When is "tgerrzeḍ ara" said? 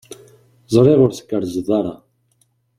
1.13-1.95